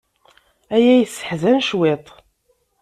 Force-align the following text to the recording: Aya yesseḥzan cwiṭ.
Aya 0.75 0.93
yesseḥzan 0.95 1.57
cwiṭ. 1.67 2.05